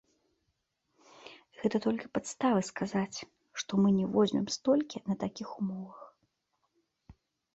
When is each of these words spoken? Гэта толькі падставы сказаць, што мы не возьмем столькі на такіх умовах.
Гэта 1.59 1.77
толькі 1.85 2.09
падставы 2.17 2.61
сказаць, 2.71 3.17
што 3.63 3.71
мы 3.83 3.89
не 3.99 4.07
возьмем 4.15 4.45
столькі 4.55 5.01
на 5.09 5.13
такіх 5.25 5.49
умовах. 5.65 6.01